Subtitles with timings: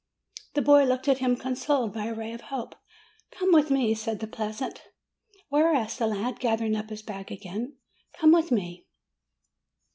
[0.55, 2.73] The boy looked at him consoled by a ray of hope.
[3.29, 4.81] "Come with me," said the peasant.
[5.49, 7.75] "Where?" asked the lad, gathering up his bag again.
[8.17, 8.87] "Come with me."